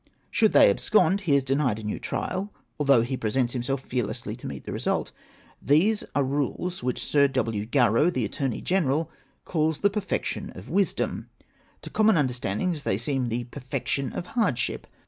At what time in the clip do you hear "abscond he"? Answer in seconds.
0.71-1.35